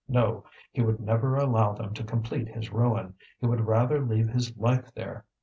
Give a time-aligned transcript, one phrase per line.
[0.07, 4.57] No, he would never allow them to complete his ruin; he would rather leave his
[4.57, 5.25] life there.